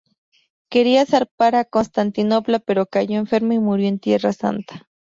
[0.71, 4.89] Quería zarpar a Constantinopla pero cayó enferma y murió en Tierra Santa.